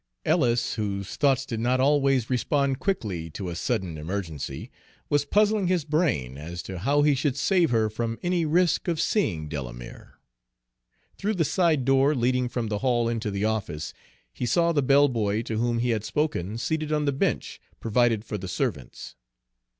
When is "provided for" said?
17.79-18.39